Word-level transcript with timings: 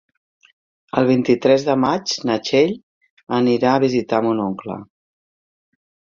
El 1.01 1.09
vint-i-tres 1.09 1.65
de 1.67 1.75
maig 1.81 2.15
na 2.29 2.39
Txell 2.47 2.73
anirà 3.41 3.75
a 3.75 3.83
visitar 3.85 4.23
mon 4.31 4.43
oncle. 4.49 4.81